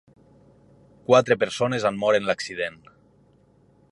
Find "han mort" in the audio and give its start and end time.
1.91-2.21